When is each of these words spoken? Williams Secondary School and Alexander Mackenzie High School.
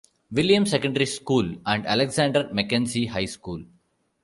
Williams 0.31 0.71
Secondary 0.71 1.05
School 1.05 1.61
and 1.63 1.85
Alexander 1.85 2.49
Mackenzie 2.51 3.05
High 3.05 3.25
School. 3.25 3.65